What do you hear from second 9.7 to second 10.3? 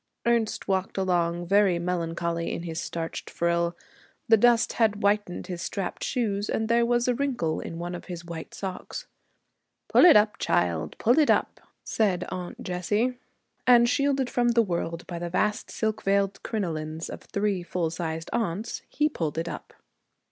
'Pull it